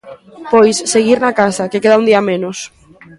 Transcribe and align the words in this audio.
Pois, 0.51 0.75
seguir 0.93 1.17
na 1.25 1.35
casa, 1.41 1.69
que 1.71 1.81
queda 1.83 1.99
un 2.01 2.05
día 2.09 2.25
menos. 2.31 2.57